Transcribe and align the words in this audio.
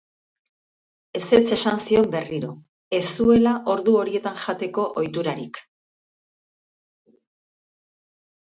Ezetz 1.19 1.51
esan 1.57 1.75
zion 1.87 2.07
berriro, 2.15 2.49
ez 2.99 3.03
zuela 3.17 3.53
ordu 3.75 3.95
horietan 4.01 4.41
jateko 4.47 4.87
ohiturarik. 5.03 5.61